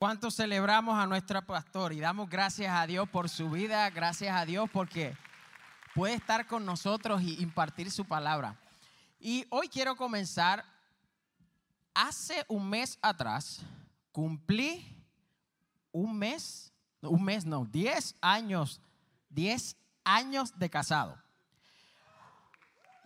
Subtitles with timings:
[0.00, 3.90] ¿Cuánto celebramos a nuestra pastor y damos gracias a Dios por su vida?
[3.90, 5.14] Gracias a Dios porque
[5.94, 8.58] puede estar con nosotros y impartir su palabra.
[9.18, 10.64] Y hoy quiero comenzar.
[11.92, 13.60] Hace un mes atrás
[14.10, 15.04] cumplí
[15.92, 16.72] un mes,
[17.02, 18.80] un mes no, 10 años,
[19.28, 21.22] 10 años de casado.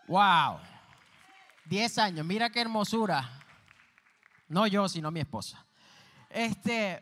[0.06, 0.61] Wow.
[1.64, 3.29] 10 años, mira qué hermosura.
[4.46, 5.63] No yo, sino mi esposa.
[6.34, 7.00] Este,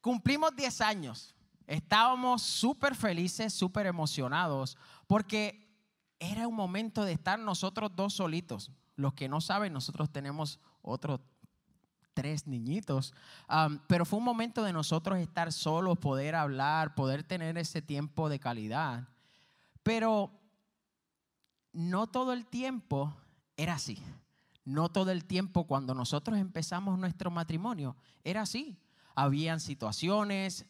[0.00, 1.36] cumplimos 10 años.
[1.68, 4.76] Estábamos súper felices, súper emocionados,
[5.06, 5.72] porque
[6.18, 8.72] era un momento de estar nosotros dos solitos.
[8.96, 11.20] Los que no saben, nosotros tenemos otros
[12.12, 13.14] tres niñitos,
[13.86, 18.40] pero fue un momento de nosotros estar solos, poder hablar, poder tener ese tiempo de
[18.40, 19.06] calidad.
[19.82, 20.32] Pero
[21.72, 23.14] no todo el tiempo
[23.56, 24.02] era así.
[24.66, 28.76] No todo el tiempo cuando nosotros empezamos nuestro matrimonio era así.
[29.14, 30.66] Habían situaciones,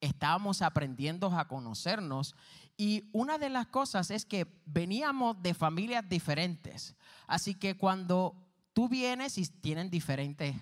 [0.00, 2.34] estábamos aprendiendo a conocernos
[2.76, 6.96] y una de las cosas es que veníamos de familias diferentes.
[7.28, 8.34] Así que cuando
[8.72, 10.56] tú vienes y tienen diferentes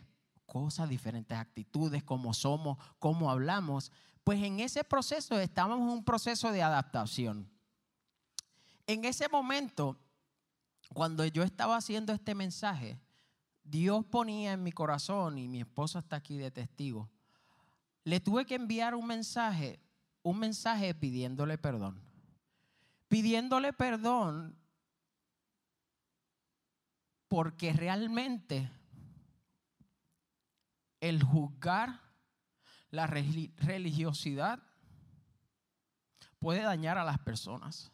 [0.44, 3.92] cosas, diferentes actitudes, cómo somos, cómo hablamos,
[4.24, 7.50] pues en ese proceso estábamos en un proceso de adaptación.
[8.86, 9.98] En ese momento
[10.94, 12.98] cuando yo estaba haciendo este mensaje,
[13.64, 17.10] Dios ponía en mi corazón, y mi esposa está aquí de testigo,
[18.04, 19.80] le tuve que enviar un mensaje,
[20.22, 22.00] un mensaje pidiéndole perdón.
[23.08, 24.56] Pidiéndole perdón
[27.28, 28.70] porque realmente
[31.00, 32.00] el juzgar
[32.90, 34.62] la religiosidad
[36.38, 37.90] puede dañar a las personas.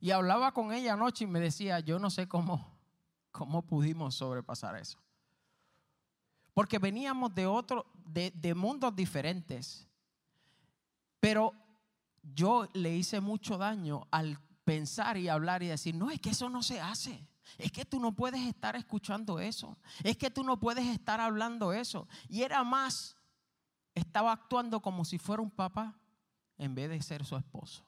[0.00, 2.78] Y hablaba con ella anoche y me decía, yo no sé cómo,
[3.30, 4.98] cómo pudimos sobrepasar eso.
[6.54, 9.86] Porque veníamos de otro, de, de mundos diferentes.
[11.20, 11.52] Pero
[12.22, 16.48] yo le hice mucho daño al pensar y hablar y decir, no, es que eso
[16.48, 17.26] no se hace.
[17.58, 19.76] Es que tú no puedes estar escuchando eso.
[20.02, 22.08] Es que tú no puedes estar hablando eso.
[22.28, 23.16] Y era más,
[23.94, 25.98] estaba actuando como si fuera un papá
[26.56, 27.84] en vez de ser su esposo.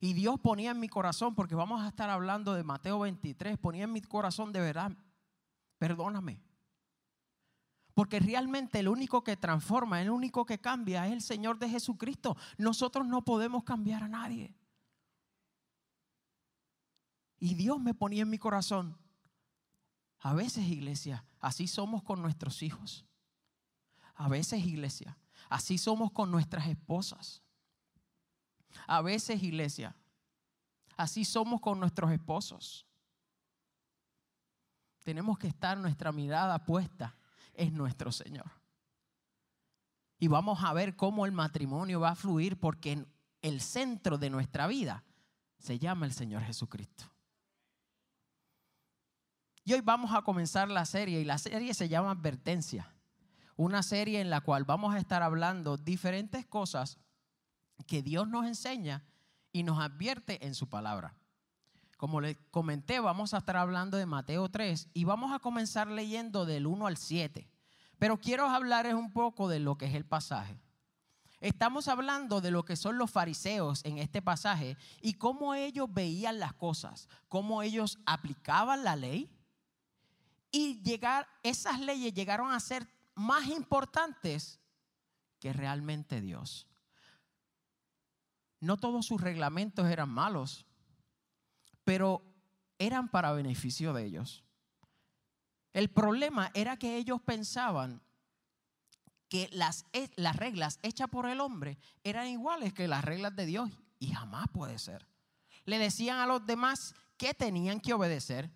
[0.00, 3.84] Y Dios ponía en mi corazón, porque vamos a estar hablando de Mateo 23, ponía
[3.84, 4.92] en mi corazón de verdad,
[5.78, 6.40] perdóname.
[7.94, 12.36] Porque realmente el único que transforma, el único que cambia es el Señor de Jesucristo.
[12.56, 14.54] Nosotros no podemos cambiar a nadie.
[17.40, 18.96] Y Dios me ponía en mi corazón.
[20.20, 23.04] A veces, iglesia, así somos con nuestros hijos.
[24.14, 27.42] A veces, iglesia, así somos con nuestras esposas.
[28.86, 29.94] A veces, iglesia,
[30.96, 32.86] así somos con nuestros esposos.
[35.04, 37.16] Tenemos que estar nuestra mirada puesta
[37.54, 38.50] en nuestro Señor.
[40.18, 43.08] Y vamos a ver cómo el matrimonio va a fluir porque en
[43.42, 45.04] el centro de nuestra vida
[45.58, 47.04] se llama el Señor Jesucristo.
[49.64, 52.94] Y hoy vamos a comenzar la serie y la serie se llama Advertencia.
[53.56, 56.98] Una serie en la cual vamos a estar hablando diferentes cosas
[57.86, 59.04] que Dios nos enseña
[59.52, 61.14] y nos advierte en su palabra.
[61.96, 66.46] Como les comenté, vamos a estar hablando de Mateo 3 y vamos a comenzar leyendo
[66.46, 67.50] del 1 al 7.
[67.98, 70.56] Pero quiero hablarles un poco de lo que es el pasaje.
[71.40, 76.38] Estamos hablando de lo que son los fariseos en este pasaje y cómo ellos veían
[76.38, 79.30] las cosas, cómo ellos aplicaban la ley
[80.50, 84.60] y llegar esas leyes llegaron a ser más importantes
[85.40, 86.67] que realmente Dios.
[88.60, 90.66] No todos sus reglamentos eran malos,
[91.84, 92.22] pero
[92.78, 94.44] eran para beneficio de ellos.
[95.72, 98.02] El problema era que ellos pensaban
[99.28, 99.84] que las,
[100.16, 104.48] las reglas hechas por el hombre eran iguales que las reglas de Dios y jamás
[104.52, 105.06] puede ser.
[105.64, 108.50] Le decían a los demás que tenían que obedecer,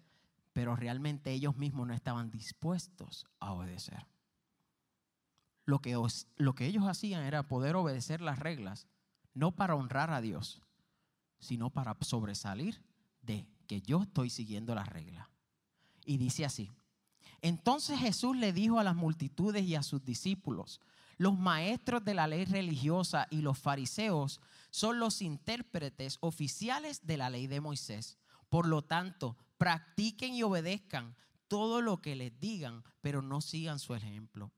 [0.52, 4.06] pero realmente ellos mismos no estaban dispuestos a obedecer.
[5.64, 5.96] Lo que,
[6.36, 8.88] lo que ellos hacían era poder obedecer las reglas
[9.34, 10.62] no para honrar a Dios,
[11.38, 12.82] sino para sobresalir
[13.22, 15.30] de que yo estoy siguiendo la regla.
[16.04, 16.70] Y dice así,
[17.40, 20.80] entonces Jesús le dijo a las multitudes y a sus discípulos,
[21.18, 24.40] los maestros de la ley religiosa y los fariseos
[24.70, 28.18] son los intérpretes oficiales de la ley de Moisés.
[28.48, 31.14] Por lo tanto, practiquen y obedezcan
[31.48, 34.52] todo lo que les digan, pero no sigan su ejemplo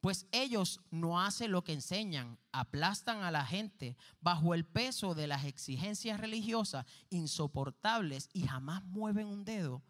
[0.00, 5.26] pues ellos no hacen lo que enseñan, aplastan a la gente bajo el peso de
[5.26, 9.82] las exigencias religiosas insoportables y jamás mueven un dedo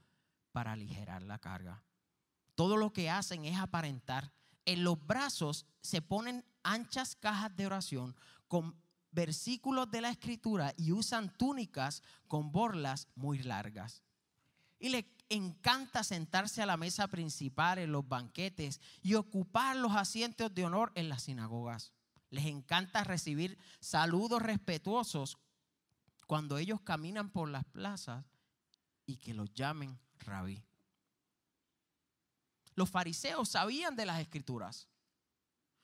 [0.53, 1.85] para aligerar la carga.
[2.55, 4.33] Todo lo que hacen es aparentar,
[4.65, 8.17] en los brazos se ponen anchas cajas de oración
[8.49, 8.75] con
[9.13, 14.03] versículos de la escritura y usan túnicas con borlas muy largas.
[14.79, 20.55] Y le encanta sentarse a la mesa principal en los banquetes y ocupar los asientos
[20.55, 21.93] de honor en las sinagogas.
[22.31, 25.39] Les encanta recibir saludos respetuosos
[26.27, 28.25] cuando ellos caminan por las plazas
[29.07, 30.63] y que los llamen rabí.
[32.75, 34.89] Los fariseos sabían de las escrituras,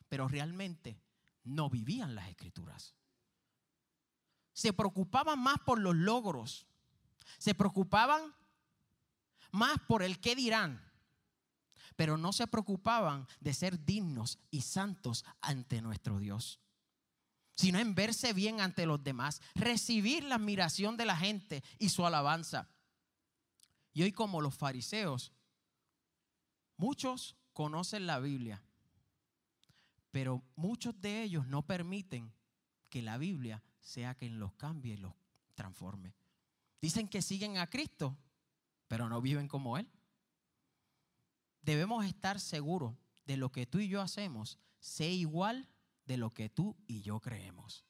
[0.08, 1.00] pero realmente
[1.44, 2.94] no vivían las escrituras.
[4.52, 6.66] Se preocupaban más por los logros,
[7.38, 8.34] se preocupaban
[9.52, 10.82] más por el qué dirán,
[11.94, 16.58] pero no se preocupaban de ser dignos y santos ante nuestro Dios,
[17.54, 22.04] sino en verse bien ante los demás, recibir la admiración de la gente y su
[22.04, 22.68] alabanza.
[23.92, 25.32] Y hoy como los fariseos,
[26.78, 28.62] muchos conocen la Biblia,
[30.10, 32.32] pero muchos de ellos no permiten
[32.88, 35.12] que la Biblia sea quien los cambie y los
[35.54, 36.14] transforme.
[36.80, 38.16] Dicen que siguen a Cristo,
[38.92, 39.90] pero no viven como Él.
[41.62, 42.94] Debemos estar seguros
[43.24, 45.66] de lo que tú y yo hacemos, sea igual
[46.04, 47.86] de lo que tú y yo creemos.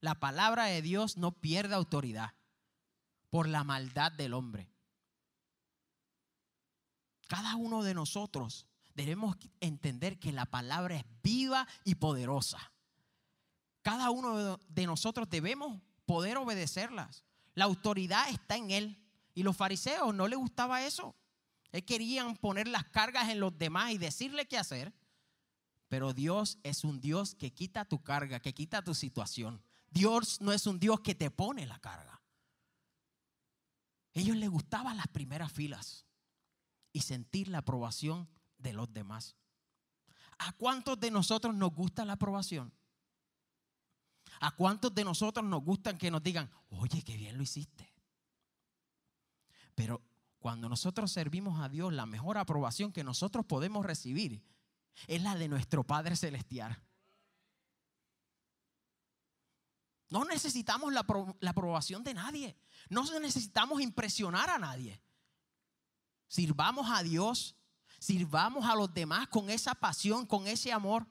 [0.00, 2.34] La palabra de Dios no pierde autoridad
[3.28, 4.68] por la maldad del hombre.
[7.28, 8.66] Cada uno de nosotros
[8.96, 12.72] debemos entender que la palabra es viva y poderosa.
[13.82, 17.22] Cada uno de nosotros debemos poder obedecerlas.
[17.54, 19.00] La autoridad está en Él.
[19.34, 21.16] Y los fariseos no les gustaba eso.
[21.72, 24.92] Ellos querían poner las cargas en los demás y decirle qué hacer.
[25.88, 29.62] Pero Dios es un Dios que quita tu carga, que quita tu situación.
[29.90, 32.22] Dios no es un Dios que te pone la carga.
[34.12, 36.04] ellos les gustaban las primeras filas
[36.92, 38.28] y sentir la aprobación
[38.58, 39.36] de los demás.
[40.38, 42.72] ¿A cuántos de nosotros nos gusta la aprobación?
[44.40, 47.89] ¿A cuántos de nosotros nos gustan que nos digan, oye, qué bien lo hiciste?
[49.74, 50.02] Pero
[50.38, 54.42] cuando nosotros servimos a Dios, la mejor aprobación que nosotros podemos recibir
[55.06, 56.82] es la de nuestro Padre Celestial.
[60.08, 61.06] No necesitamos la,
[61.48, 62.56] aprobación de nadie.
[62.88, 65.00] No necesitamos impresionar a nadie.
[66.26, 67.56] Sirvamos a Dios,
[68.00, 71.06] sirvamos a los demás con esa pasión, con ese amor.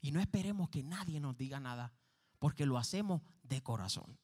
[0.00, 1.92] Y no esperemos que nadie nos diga nada,
[2.38, 4.19] porque lo hacemos de corazón.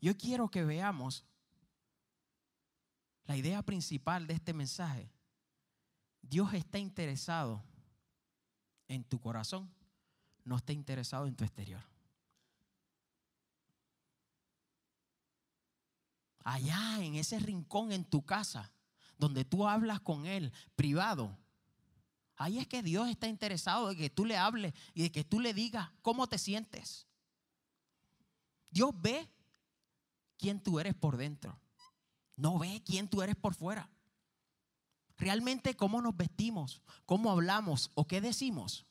[0.00, 1.24] Yo quiero que veamos
[3.24, 5.10] la idea principal de este mensaje.
[6.22, 7.62] Dios está interesado
[8.86, 9.70] en tu corazón,
[10.44, 11.82] no está interesado en tu exterior.
[16.48, 18.72] allá en ese rincón en tu casa,
[19.18, 21.36] donde tú hablas con Él privado,
[22.36, 25.40] ahí es que Dios está interesado de que tú le hables y de que tú
[25.40, 27.06] le digas cómo te sientes.
[28.70, 29.28] Dios ve
[30.38, 31.60] quién tú eres por dentro,
[32.36, 33.90] no ve quién tú eres por fuera.
[35.16, 38.86] Realmente cómo nos vestimos, cómo hablamos o qué decimos,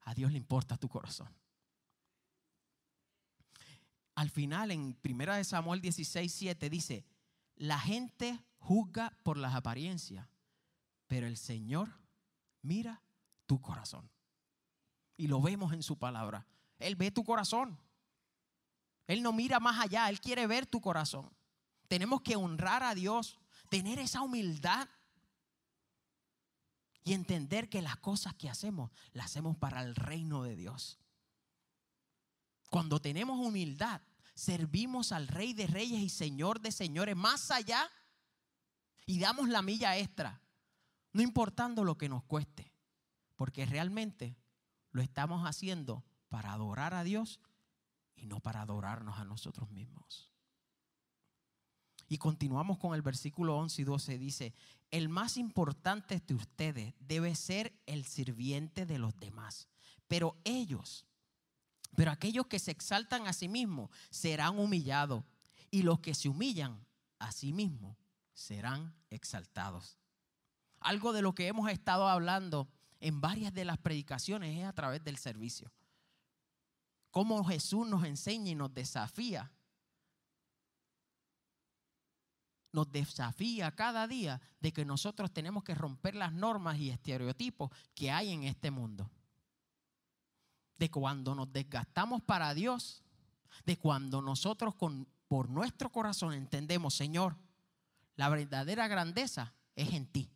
[0.00, 1.34] a Dios le importa tu corazón
[4.14, 7.04] al final en 1 Samuel 16, 7 dice,
[7.56, 10.28] la gente juzga por las apariencias,
[11.06, 11.98] pero el Señor
[12.62, 13.02] mira
[13.46, 14.10] tu corazón.
[15.16, 16.46] Y lo vemos en su palabra.
[16.78, 17.78] Él ve tu corazón.
[19.06, 21.30] Él no mira más allá, Él quiere ver tu corazón.
[21.88, 24.88] Tenemos que honrar a Dios, tener esa humildad
[27.04, 30.98] y entender que las cosas que hacemos las hacemos para el reino de Dios.
[32.70, 34.00] Cuando tenemos humildad,
[34.34, 37.90] servimos al Rey de Reyes y Señor de Señores más allá
[39.04, 40.40] y damos la milla extra,
[41.12, 42.72] no importando lo que nos cueste,
[43.36, 44.38] porque realmente
[44.90, 47.40] lo estamos haciendo para adorar a Dios
[48.22, 50.30] y no para adorarnos a nosotros mismos.
[52.08, 54.18] Y continuamos con el versículo 11 y 12.
[54.18, 54.54] Dice,
[54.90, 59.68] el más importante de ustedes debe ser el sirviente de los demás.
[60.08, 61.06] Pero ellos
[61.94, 65.24] pero aquellos que se exaltan a sí mismos serán humillados
[65.70, 66.84] y los que se humillan
[67.18, 67.96] a sí mismos
[68.34, 69.98] serán exaltados.
[70.80, 72.68] Algo de lo que hemos estado hablando
[73.00, 75.70] en varias de las predicaciones es a través del servicio.
[77.12, 79.52] Cómo Jesús nos enseña y nos desafía.
[82.72, 88.10] Nos desafía cada día de que nosotros tenemos que romper las normas y estereotipos que
[88.10, 89.08] hay en este mundo
[90.82, 93.04] de cuando nos desgastamos para Dios,
[93.64, 97.36] de cuando nosotros con, por nuestro corazón entendemos, Señor,
[98.16, 100.28] la verdadera grandeza es en ti.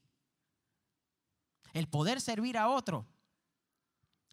[1.72, 3.06] el poder servir a otro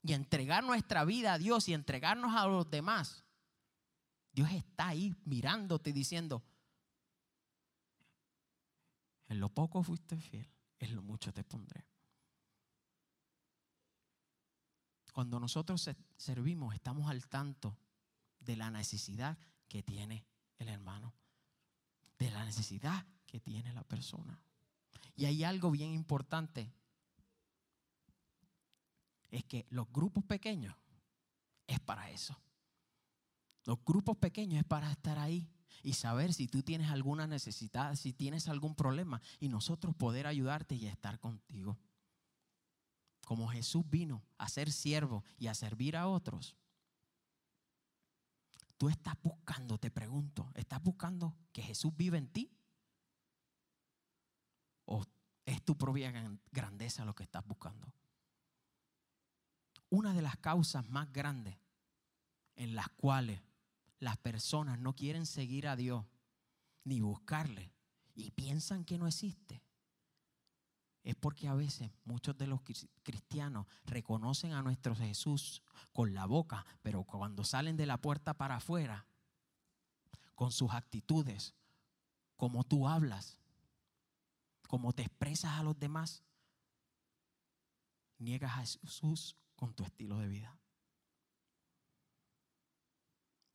[0.03, 3.23] y entregar nuestra vida a Dios y entregarnos a los demás,
[4.33, 6.43] Dios está ahí mirándote y diciendo,
[9.27, 10.47] en lo poco fuiste fiel,
[10.79, 11.87] en lo mucho te pondré.
[15.13, 17.77] Cuando nosotros servimos, estamos al tanto
[18.39, 19.37] de la necesidad
[19.69, 20.25] que tiene
[20.57, 21.13] el hermano,
[22.17, 24.43] de la necesidad que tiene la persona.
[25.15, 26.73] Y hay algo bien importante
[29.33, 30.75] es que los grupos pequeños
[31.65, 32.39] es para eso.
[33.65, 35.49] Los grupos pequeños es para estar ahí
[35.81, 40.75] y saber si tú tienes alguna necesidad, si tienes algún problema y nosotros poder ayudarte
[40.75, 41.79] y estar contigo.
[43.25, 46.55] Como Jesús vino a ser siervo y a servir a otros.
[48.77, 52.51] Tú estás buscando, te pregunto, ¿estás buscando que Jesús vive en ti?
[54.85, 55.03] ¿O
[55.45, 56.11] es tu propia
[56.51, 57.91] grandeza lo que estás buscando?
[59.93, 61.55] Una de las causas más grandes
[62.55, 63.39] en las cuales
[63.99, 66.03] las personas no quieren seguir a Dios
[66.83, 67.71] ni buscarle
[68.15, 69.61] y piensan que no existe,
[71.03, 72.61] es porque a veces muchos de los
[73.03, 78.55] cristianos reconocen a nuestro Jesús con la boca, pero cuando salen de la puerta para
[78.55, 79.05] afuera,
[80.33, 81.53] con sus actitudes,
[82.35, 83.37] como tú hablas,
[84.67, 86.23] como te expresas a los demás,
[88.17, 90.57] niegas a Jesús con tu estilo de vida.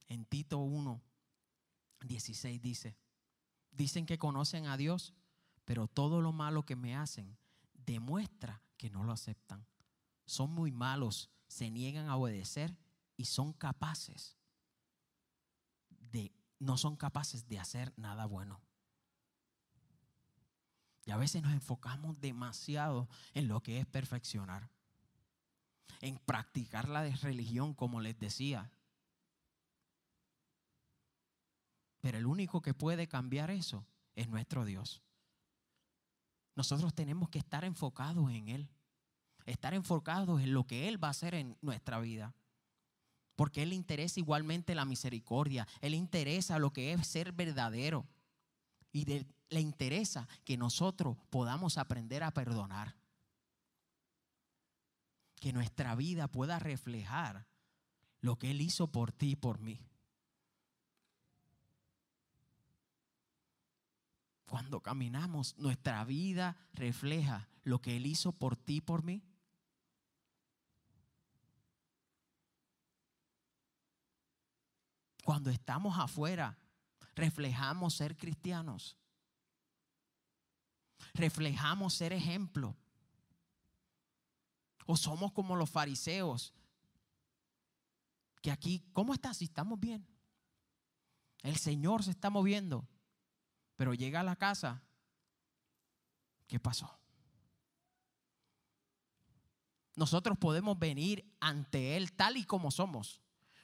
[0.09, 1.03] En Tito 1,
[2.01, 2.97] 16 dice,
[3.71, 5.15] dicen que conocen a Dios,
[5.65, 7.37] pero todo lo malo que me hacen
[7.75, 9.67] demuestra que no lo aceptan.
[10.25, 12.77] Son muy malos, se niegan a obedecer
[13.17, 14.39] y son capaces
[15.91, 18.61] de, no son capaces de hacer nada bueno.
[21.05, 24.71] Y a veces nos enfocamos demasiado en lo que es perfeccionar
[26.01, 28.71] en practicar la religión, como les decía.
[32.01, 35.03] Pero el único que puede cambiar eso es nuestro Dios.
[36.55, 38.69] Nosotros tenemos que estar enfocados en Él,
[39.47, 42.35] estar enfocados en lo que Él va a hacer en nuestra vida.
[43.37, 48.07] Porque Él le interesa igualmente la misericordia, Él le interesa lo que es ser verdadero
[48.93, 52.97] y le interesa que nosotros podamos aprender a perdonar
[55.39, 57.47] que nuestra vida pueda reflejar
[58.21, 59.81] lo que Él hizo por ti y por mí.
[64.47, 69.23] Cuando caminamos, nuestra vida refleja lo que Él hizo por ti y por mí.
[75.23, 76.59] Cuando estamos afuera,
[77.15, 78.97] reflejamos ser cristianos.
[81.13, 82.77] Reflejamos ser ejemplo
[84.91, 86.55] o somos como los fariseos,
[88.41, 89.37] que aquí, ¿cómo estás?
[89.37, 90.09] Si estamos bien.
[91.43, 92.89] El Señor se está moviendo,
[93.77, 94.83] pero llega a la casa,
[96.47, 96.99] ¿qué pasó?
[99.95, 103.21] Nosotros podemos venir ante Él tal y como somos.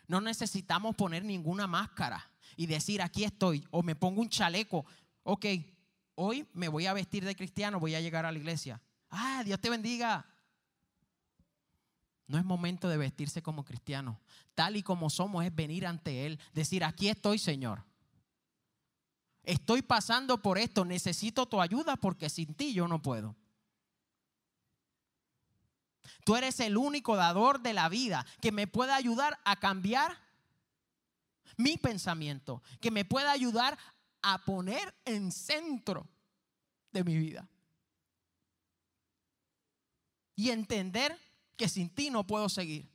[0.07, 4.85] No necesitamos poner ninguna máscara y decir, aquí estoy, o me pongo un chaleco.
[5.23, 5.47] Ok,
[6.16, 8.83] hoy me voy a vestir de cristiano, voy a llegar a la iglesia.
[9.09, 10.28] Ah, Dios te bendiga.
[12.26, 14.19] No es momento de vestirse como cristiano.
[14.54, 17.85] Tal y como somos es venir ante Él, decir, aquí estoy, Señor.
[19.43, 23.37] Estoy pasando por esto, necesito tu ayuda porque sin ti yo no puedo.
[26.25, 30.19] Tú eres el único dador de la vida que me puede ayudar a cambiar
[31.59, 33.78] mi pensamiento, que me puede ayudar
[34.23, 36.09] a poner en centro
[36.93, 37.47] de mi vida.
[40.35, 41.19] Y entender
[41.57, 42.95] que sin ti no puedo seguir.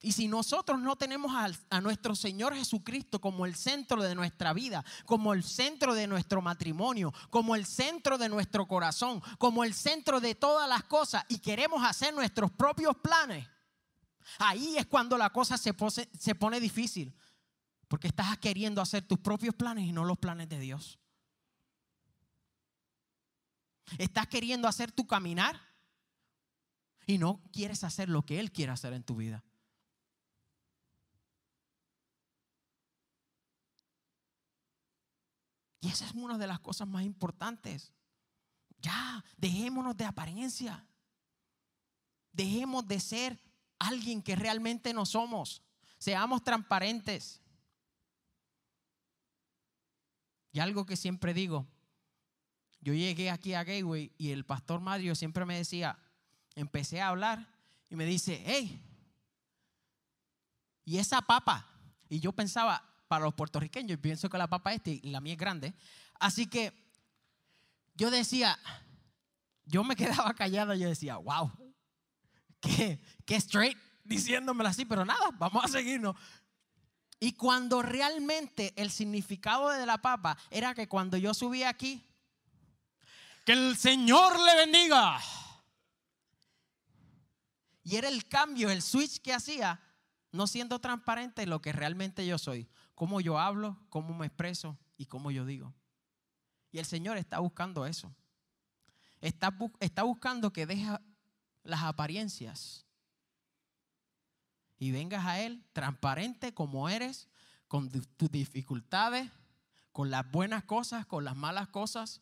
[0.00, 1.32] Y si nosotros no tenemos
[1.70, 6.40] a, nuestro Señor Jesucristo como el centro de nuestra vida, como el centro de nuestro
[6.40, 11.40] matrimonio, como el centro de nuestro corazón, como el centro de todas las cosas y
[11.40, 13.48] queremos hacer nuestros propios planes,
[14.38, 17.12] ahí es cuando la cosa se, pone difícil.
[17.88, 20.98] Porque estás queriendo hacer tus propios planes y no los planes de Dios.
[23.96, 25.67] Estás queriendo hacer tu caminar
[27.08, 29.42] y no quieres hacer lo que Él quiere hacer en tu vida.
[35.80, 37.94] Y esa es una de las cosas más importantes.
[38.82, 40.86] Ya, dejémonos de apariencia.
[42.30, 43.40] Dejemos de ser
[43.78, 45.62] alguien que realmente no somos.
[45.96, 47.40] Seamos transparentes.
[50.52, 51.66] Y algo que siempre digo,
[52.80, 55.98] yo llegué aquí a Gateway y el pastor Mario siempre me decía,
[56.58, 57.46] empecé a hablar
[57.88, 58.82] y me dice, hey,
[60.84, 61.66] ¿y esa papa?
[62.08, 65.38] Y yo pensaba, para los puertorriqueños, pienso que la papa esta y la mía es
[65.38, 65.74] grande.
[66.18, 66.72] Así que
[67.94, 68.58] yo decía,
[69.64, 71.50] yo me quedaba callado yo decía, wow,
[72.60, 76.16] qué, qué straight diciéndomelo así, pero nada, vamos a seguirnos.
[77.20, 82.04] Y cuando realmente el significado de la papa era que cuando yo subí aquí,
[83.44, 85.20] que el Señor le bendiga.
[87.88, 89.80] Y era el cambio, el switch que hacía,
[90.30, 95.06] no siendo transparente lo que realmente yo soy, cómo yo hablo, cómo me expreso y
[95.06, 95.72] cómo yo digo.
[96.70, 98.14] Y el Señor está buscando eso.
[99.22, 99.48] Está,
[100.02, 100.86] buscando que deje
[101.62, 102.84] las apariencias
[104.76, 107.30] y vengas a Él transparente como eres,
[107.68, 109.30] con tus dificultades,
[109.92, 112.20] con las buenas cosas, con las malas cosas.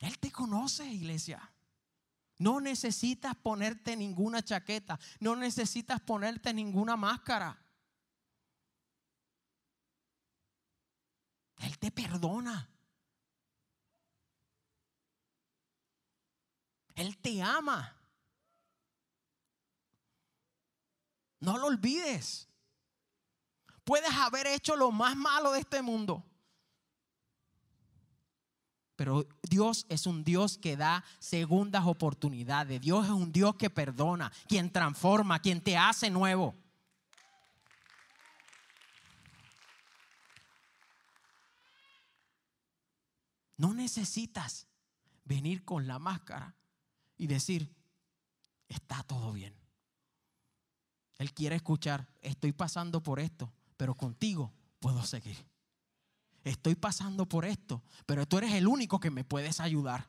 [0.00, 1.50] Él te conoce, iglesia.
[2.38, 7.58] No necesitas ponerte ninguna chaqueta, no necesitas ponerte ninguna máscara.
[11.58, 12.68] Él te perdona.
[16.94, 17.96] Él te ama.
[21.40, 22.48] No lo olvides.
[23.84, 26.27] Puedes haber hecho lo más malo de este mundo.
[28.98, 32.80] Pero Dios es un Dios que da segundas oportunidades.
[32.80, 36.56] Dios es un Dios que perdona, quien transforma, quien te hace nuevo.
[43.56, 44.66] No necesitas
[45.22, 46.56] venir con la máscara
[47.16, 47.72] y decir,
[48.66, 49.54] está todo bien.
[51.18, 55.36] Él quiere escuchar, estoy pasando por esto, pero contigo puedo seguir.
[56.48, 60.08] Estoy pasando por esto, pero tú eres el único que me puedes ayudar.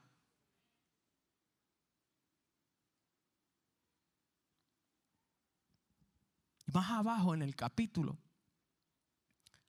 [6.71, 8.17] Más abajo en el capítulo,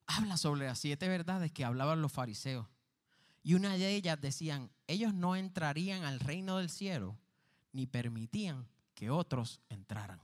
[0.06, 2.68] habla sobre las siete verdades que hablaban los fariseos.
[3.42, 7.18] Y una de ellas decían, ellos no entrarían al reino del cielo
[7.72, 10.20] ni permitían que otros entraran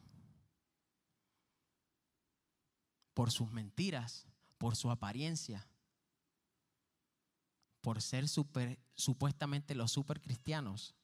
[3.15, 4.27] por sus mentiras,
[4.59, 5.67] por su apariencia,
[7.87, 10.97] por ser supuestamente los super cristianos,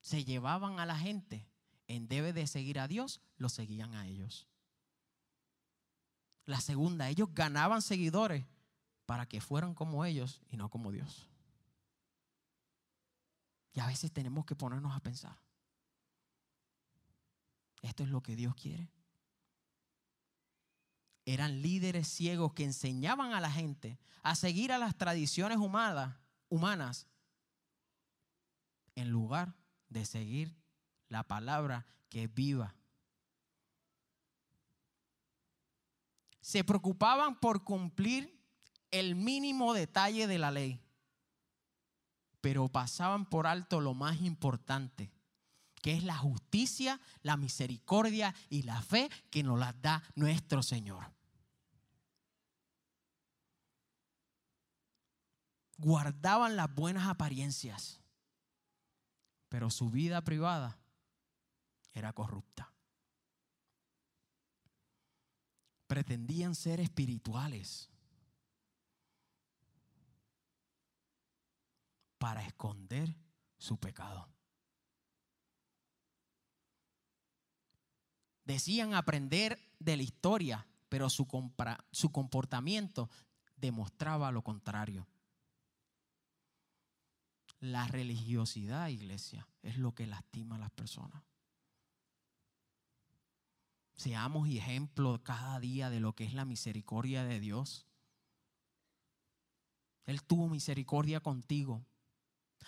[0.00, 1.46] se llevaban a la gente
[1.88, 4.48] en debe de seguir a Dios, lo seguían a ellos.
[6.46, 8.46] La segunda, ellos ganaban seguidores
[9.04, 11.28] para que fueran como ellos y no como Dios.
[13.74, 15.38] Y a veces tenemos que ponernos a pensar,
[17.82, 18.90] ¿esto es lo que Dios quiere?
[21.26, 27.06] Eran líderes ciegos que enseñaban a la gente a seguir a las tradiciones humanas,
[28.94, 29.54] en lugar
[29.88, 30.56] de seguir
[31.08, 32.74] la palabra que es viva.
[36.40, 38.38] Se preocupaban por cumplir
[38.90, 40.80] el mínimo detalle de la ley,
[42.40, 45.10] pero pasaban por alto lo más importante,
[45.82, 51.13] que es la justicia, la misericordia y la fe que nos las da nuestro Señor.
[55.84, 58.00] Guardaban las buenas apariencias,
[59.50, 60.78] pero su vida privada
[61.92, 62.72] era corrupta.
[65.86, 67.90] Pretendían ser espirituales
[72.16, 73.14] para esconder
[73.58, 74.26] su pecado.
[78.46, 81.28] Decían aprender de la historia, pero su,
[81.90, 83.10] su comportamiento
[83.58, 85.06] demostraba lo contrario.
[87.64, 91.24] La religiosidad, iglesia, es lo que lastima a las personas.
[93.94, 97.86] Seamos ejemplo cada día de lo que es la misericordia de Dios.
[100.04, 101.86] Él tuvo misericordia contigo.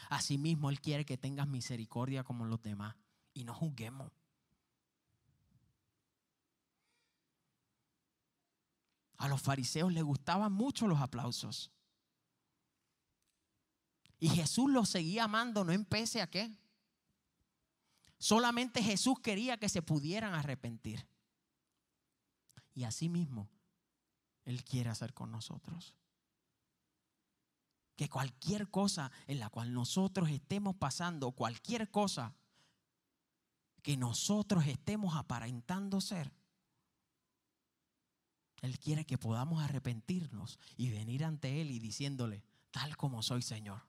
[0.08, 2.96] Asimismo, Él quiere que tengas misericordia como los demás.
[3.34, 4.10] Y no juzguemos.
[9.18, 11.70] A los fariseos les gustaban mucho los aplausos.
[14.18, 16.56] Y Jesús los seguía amando, no empece a qué.
[18.18, 21.06] Solamente Jesús quería que se pudieran arrepentir.
[22.74, 23.48] Y así mismo,
[24.44, 25.94] Él quiere hacer con nosotros.
[27.94, 32.34] Que cualquier cosa en la cual nosotros estemos pasando, cualquier cosa
[33.82, 36.32] que nosotros estemos aparentando ser,
[38.62, 43.86] Él quiere que podamos arrepentirnos y venir ante Él y diciéndole, tal como soy, Señor.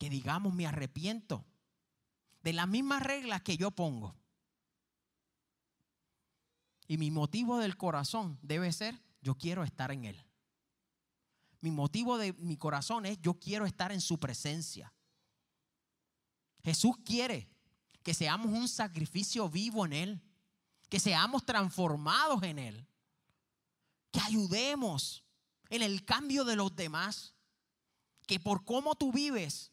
[0.00, 1.44] Que digamos, me arrepiento
[2.42, 4.16] de las mismas reglas que yo pongo.
[6.88, 10.24] Y mi motivo del corazón debe ser, yo quiero estar en Él.
[11.60, 14.92] Mi motivo de mi corazón es, yo quiero estar en su presencia.
[16.64, 17.50] Jesús quiere
[18.02, 20.22] que seamos un sacrificio vivo en Él,
[20.88, 22.86] que seamos transformados en Él,
[24.10, 25.22] que ayudemos
[25.68, 27.34] en el cambio de los demás,
[28.26, 29.70] que por cómo tú vives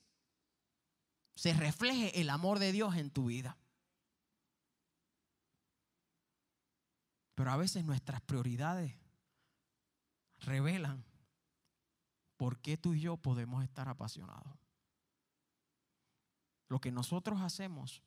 [1.38, 3.60] se refleje el amor de Dios en tu vida.
[7.36, 8.96] Pero a veces nuestras prioridades
[10.40, 11.06] revelan
[12.38, 14.58] por qué tú y yo podemos estar apasionados.
[16.70, 18.02] Lo que nosotros hacemos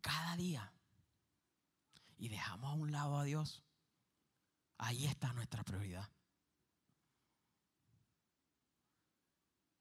[0.00, 0.72] cada día
[2.18, 3.64] y dejamos a un lado a Dios,
[4.78, 6.08] ahí está nuestra prioridad.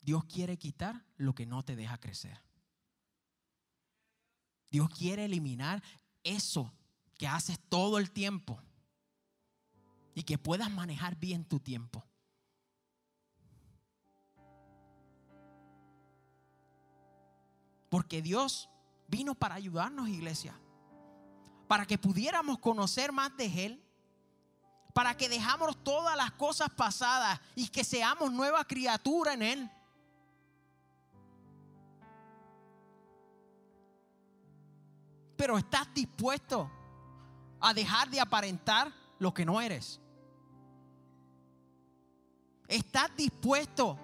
[0.08, 2.42] Dios quiere quitar lo que no te deja crecer.
[4.72, 5.84] Dios quiere eliminar
[6.24, 6.74] eso
[7.18, 8.58] que haces todo el tiempo
[10.16, 12.06] y que puedas manejar bien tu tiempo.
[17.90, 18.70] Porque Dios
[19.10, 20.58] vino para ayudarnos, iglesia.
[21.68, 23.84] Para que pudiéramos conocer más de Él.
[24.94, 29.72] Para que dejamos todas las cosas pasadas y que seamos nueva criatura en Él.
[35.38, 36.70] Pero estás dispuesto
[37.62, 40.02] a dejar de aparentar lo que no eres.
[42.68, 43.98] Estás dispuesto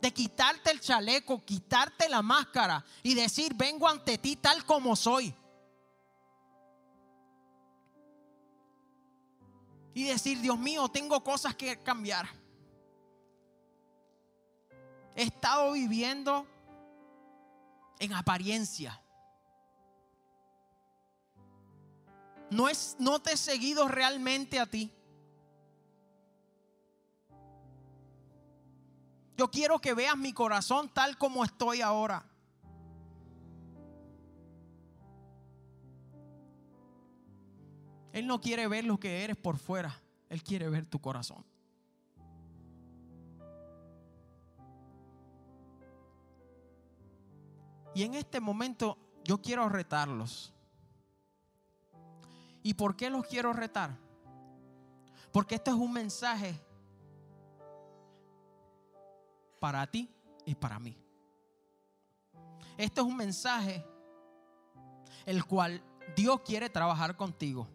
[0.00, 5.34] de quitarte el chaleco, quitarte la máscara y decir, vengo ante ti tal como soy.
[9.94, 12.26] Y decir, Dios mío, tengo cosas que cambiar.
[15.14, 16.46] He estado viviendo
[17.98, 19.01] en apariencia.
[22.52, 24.92] No, es, no te he seguido realmente a ti.
[29.36, 32.24] Yo quiero que veas mi corazón tal como estoy ahora.
[38.12, 40.00] Él no quiere ver lo que eres por fuera.
[40.28, 41.44] Él quiere ver tu corazón.
[47.94, 50.52] Y en este momento yo quiero retarlos.
[52.62, 53.96] ¿Y por qué los quiero retar?
[55.32, 56.58] Porque esto es un mensaje
[59.58, 60.08] para ti
[60.44, 60.96] y para mí.
[62.76, 63.84] Esto es un mensaje
[65.24, 65.82] el cual
[66.16, 67.68] Dios quiere trabajar contigo.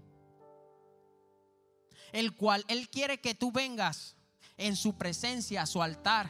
[2.12, 4.16] El cual Él quiere que tú vengas
[4.58, 6.30] en su presencia, a su altar,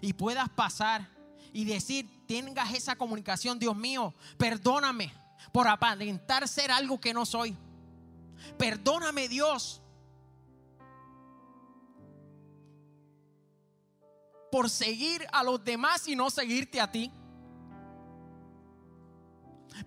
[0.00, 1.08] y puedas pasar
[1.52, 5.12] y decir, tengas esa comunicación, Dios mío, perdóname
[5.52, 7.56] por aparentar ser algo que no soy.
[8.58, 9.80] Perdóname Dios
[14.50, 17.10] por seguir a los demás y no seguirte a ti.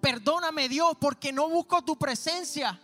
[0.02, 2.78] Perdóname Dios porque no busco tu presencia.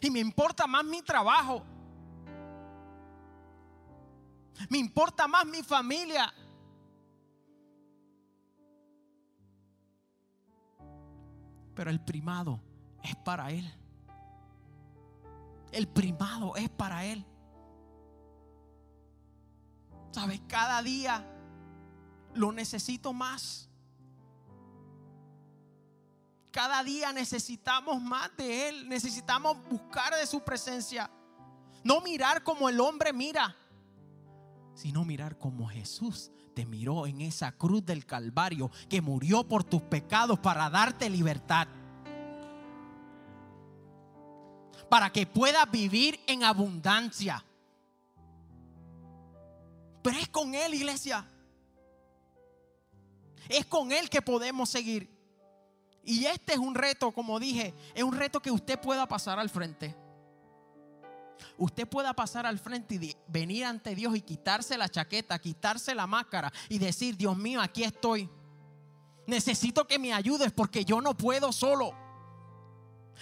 [0.00, 1.62] Y me importa más mi trabajo.
[4.70, 6.32] Me importa más mi familia.
[11.76, 12.58] Pero el primado
[13.04, 13.70] es para Él.
[15.70, 17.24] El primado es para Él.
[20.10, 21.24] Sabes, cada día
[22.34, 23.68] lo necesito más.
[26.50, 28.88] Cada día necesitamos más de Él.
[28.88, 31.10] Necesitamos buscar de su presencia.
[31.84, 33.54] No mirar como el hombre mira,
[34.74, 39.82] sino mirar como Jesús te miró en esa cruz del Calvario que murió por tus
[39.82, 41.68] pecados para darte libertad.
[44.88, 47.44] Para que puedas vivir en abundancia.
[50.02, 51.28] Pero es con Él, iglesia.
[53.50, 55.10] Es con Él que podemos seguir.
[56.04, 59.50] Y este es un reto, como dije, es un reto que usted pueda pasar al
[59.50, 59.94] frente
[61.58, 66.06] usted pueda pasar al frente y venir ante Dios y quitarse la chaqueta, quitarse la
[66.06, 68.28] máscara y decir, Dios mío, aquí estoy.
[69.26, 71.92] Necesito que me ayudes porque yo no puedo solo.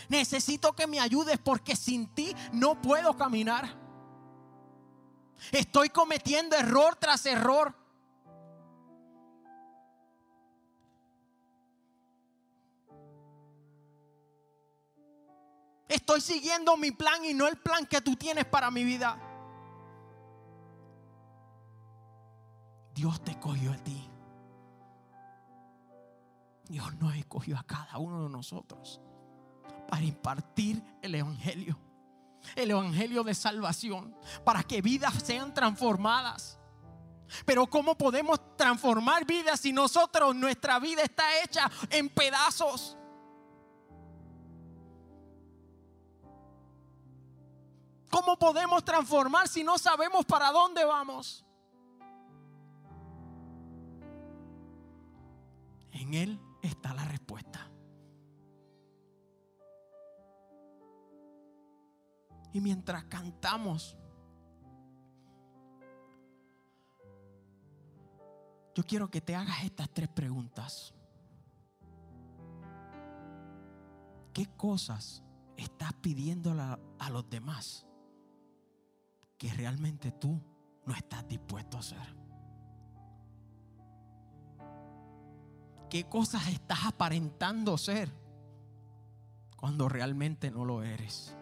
[0.08, 3.74] Necesito que me ayudes porque sin ti no puedo caminar.
[5.52, 7.74] Estoy cometiendo error tras error.
[15.94, 19.16] Estoy siguiendo mi plan y no el plan que tú tienes para mi vida.
[22.92, 24.10] Dios te cogió a ti.
[26.68, 29.00] Dios nos escogió a cada uno de nosotros
[29.88, 31.78] para impartir el Evangelio.
[32.56, 34.16] El Evangelio de salvación.
[34.44, 36.58] Para que vidas sean transformadas.
[37.46, 42.96] Pero ¿cómo podemos transformar vidas si nosotros, nuestra vida está hecha en pedazos?
[48.14, 51.44] ¿Cómo podemos transformar si no sabemos para dónde vamos?
[55.90, 57.68] En Él está la respuesta.
[62.52, 63.96] Y mientras cantamos,
[68.76, 70.94] yo quiero que te hagas estas tres preguntas.
[74.32, 75.24] ¿Qué cosas
[75.56, 76.52] estás pidiendo
[77.00, 77.88] a los demás
[79.38, 80.40] que realmente tú
[80.86, 82.24] no estás dispuesto a hacer?
[85.90, 88.10] ¿Qué cosas estás aparentando ser
[89.56, 91.36] cuando realmente no lo eres?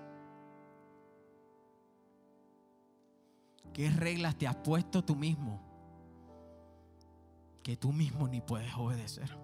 [3.73, 5.61] ¿Qué reglas te has puesto tú mismo
[7.63, 9.35] que tú mismo ni puedes obedecer?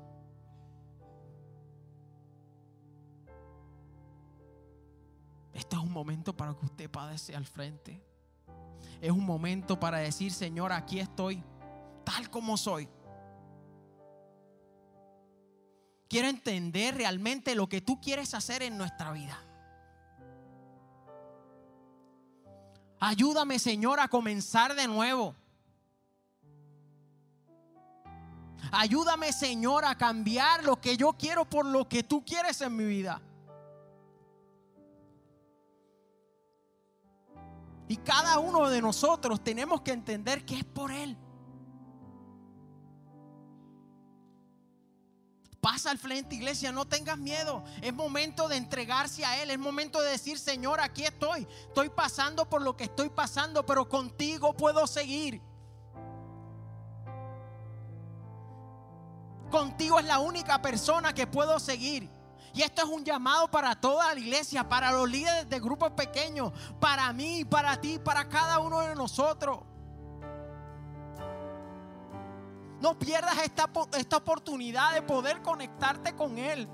[5.55, 8.08] Este es un momento para que usted padece al frente.
[9.01, 11.43] Es un momento para decir, Señor, aquí estoy,
[12.05, 12.89] tal como soy.
[16.09, 19.39] Quiero entender realmente lo que tú quieres hacer en nuestra vida.
[22.99, 25.37] Ayúdame, Señor, a comenzar de nuevo.
[28.73, 32.85] Ayúdame, Señor, a cambiar lo que yo quiero por lo que tú quieres en mi
[32.85, 33.21] vida.
[37.89, 41.17] Y cada uno de nosotros tenemos que entender que es por Él.
[45.61, 47.65] Pasa al frente, iglesia, no tengas miedo.
[47.83, 49.51] Es momento de entregarse a Él.
[49.51, 51.49] Es momento de decir, Señor, aquí estoy.
[51.67, 55.43] Estoy pasando por lo que estoy pasando, pero contigo puedo seguir.
[59.51, 62.18] Contigo es la única persona que puedo seguir.
[62.55, 66.53] Y esto es un llamado para toda la iglesia, para los líderes de grupos pequeños,
[66.81, 69.61] para mí, para ti, para cada uno de nosotros.
[72.81, 76.69] No pierdas esta, esta oportunidad de poder conectarte con Él.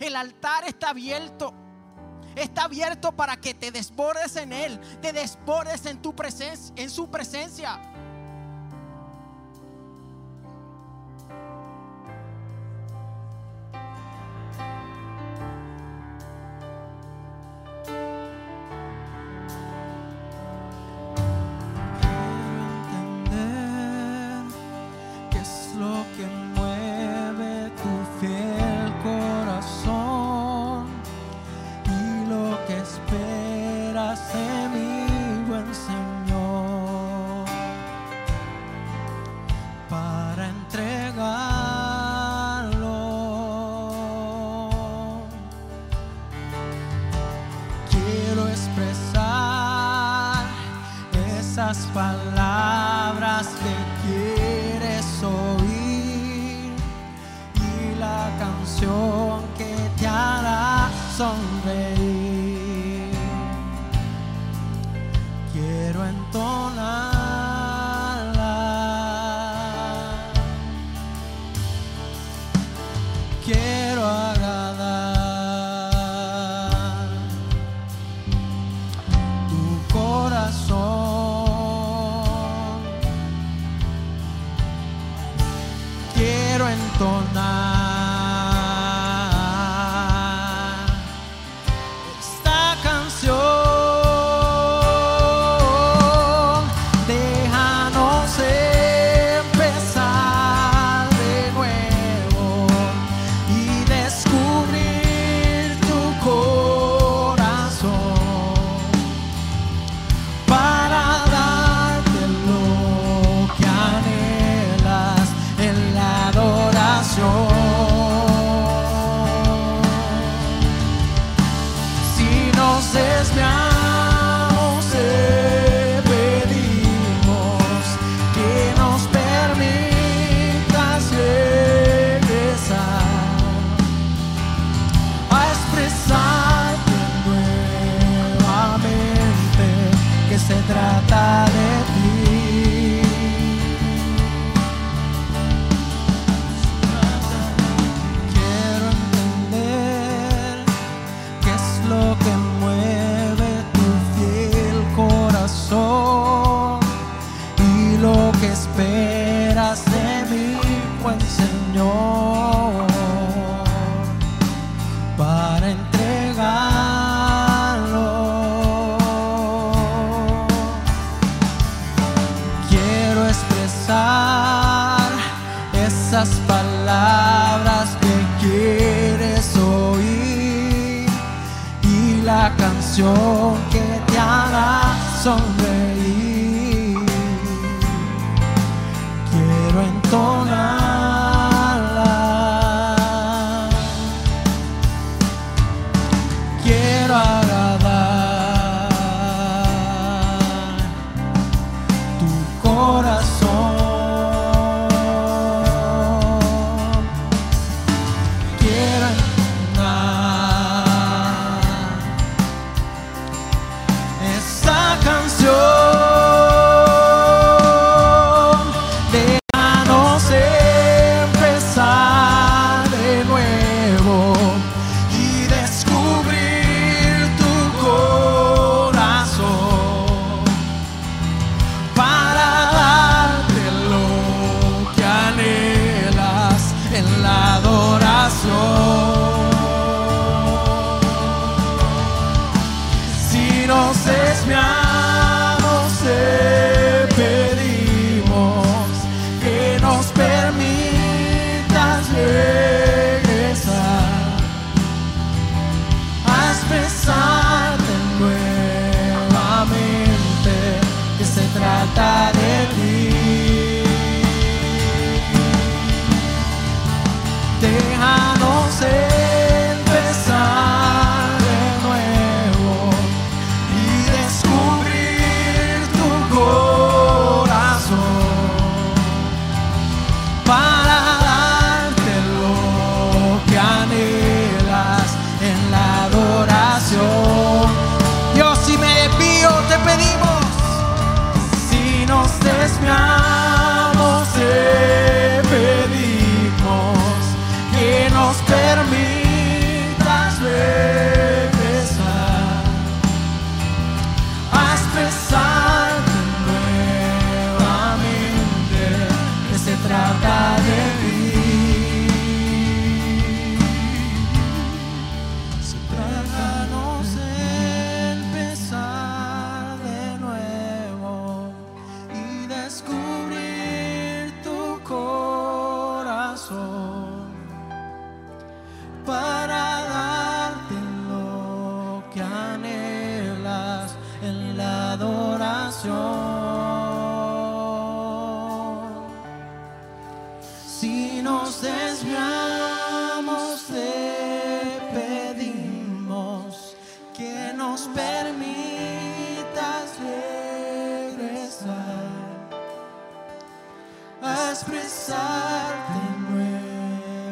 [0.00, 1.54] El altar está abierto.
[2.34, 7.10] Está abierto para que te desbordes en Él, te desbordes en tu presencia, en su
[7.10, 7.80] presencia.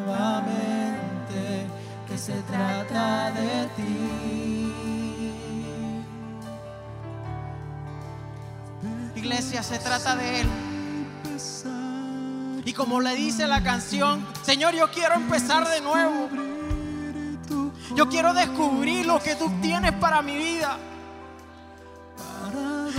[0.05, 1.67] Nuevamente
[2.09, 4.73] que se trata de ti.
[9.17, 10.49] Iglesia, se trata de Él.
[12.65, 16.29] Y como le dice la canción, Señor, yo quiero empezar de nuevo.
[17.95, 20.77] Yo quiero descubrir lo que tú tienes para mi vida.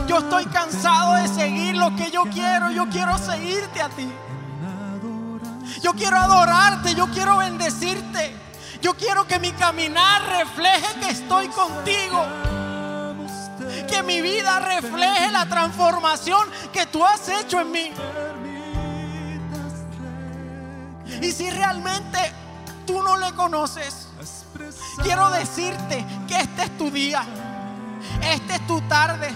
[0.07, 2.71] Yo estoy cansado de seguir lo que yo quiero.
[2.71, 4.07] Yo quiero seguirte a ti.
[5.81, 6.95] Yo quiero adorarte.
[6.95, 8.35] Yo quiero bendecirte.
[8.81, 12.25] Yo quiero que mi caminar refleje que estoy contigo.
[13.87, 17.91] Que mi vida refleje la transformación que tú has hecho en mí.
[21.21, 22.19] Y si realmente
[22.85, 24.07] tú no le conoces,
[25.01, 27.23] quiero decirte que este es tu día.
[28.21, 29.33] Esta es tu tarde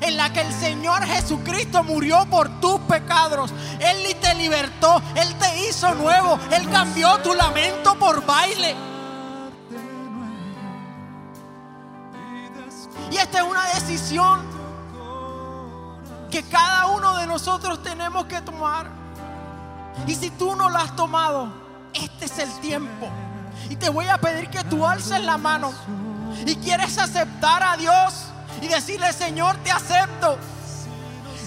[0.00, 3.52] en la que el Señor Jesucristo murió por tus pecados.
[3.80, 8.76] Él te libertó, Él te hizo nuevo, Él cambió tu lamento por baile.
[13.10, 14.40] Y esta es una decisión
[16.30, 18.86] que cada uno de nosotros tenemos que tomar.
[20.06, 21.50] Y si tú no la has tomado,
[21.94, 23.08] este es el tiempo.
[23.70, 25.72] Y te voy a pedir que tú alces la mano
[26.44, 28.26] y quieres aceptar a Dios
[28.60, 30.36] y decirle, Señor, te acepto.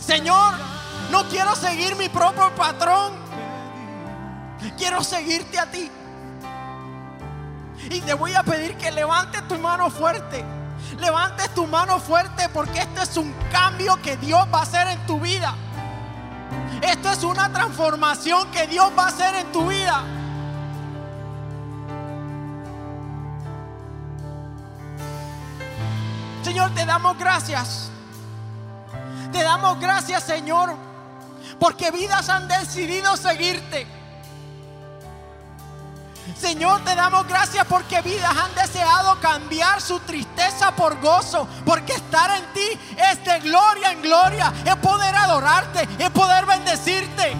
[0.03, 0.55] Señor,
[1.12, 3.14] no quiero seguir mi propio patrón.
[4.78, 5.91] Quiero seguirte a ti.
[7.89, 10.43] Y te voy a pedir que levantes tu mano fuerte.
[10.99, 15.05] Levantes tu mano fuerte porque este es un cambio que Dios va a hacer en
[15.05, 15.53] tu vida.
[16.82, 20.03] Esto es una transformación que Dios va a hacer en tu vida.
[26.43, 27.89] Señor, te damos gracias.
[29.32, 30.76] Te damos gracias, Señor,
[31.62, 33.86] porque vidas han decidido seguirte.
[36.36, 42.32] Señor, te damos gracias porque vidas han deseado cambiar su tristeza por gozo, porque estar
[42.32, 47.36] en ti es de gloria en gloria, es poder adorarte, es poder bendecirte.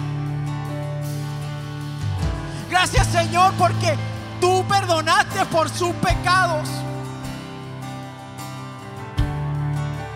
[2.70, 3.98] Gracias Señor porque
[4.40, 6.68] tú perdonaste por sus pecados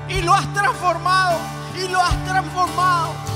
[0.09, 1.41] y lo has transformado
[1.77, 3.36] y lo has transformado.